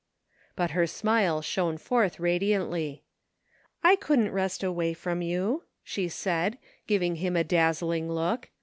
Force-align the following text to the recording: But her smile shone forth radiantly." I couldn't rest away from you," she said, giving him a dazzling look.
But 0.55 0.71
her 0.71 0.87
smile 0.87 1.43
shone 1.43 1.77
forth 1.77 2.19
radiantly." 2.19 3.03
I 3.83 3.95
couldn't 3.97 4.31
rest 4.31 4.63
away 4.63 4.95
from 4.95 5.21
you," 5.21 5.65
she 5.83 6.09
said, 6.09 6.57
giving 6.87 7.17
him 7.17 7.35
a 7.35 7.43
dazzling 7.43 8.09
look. 8.11 8.49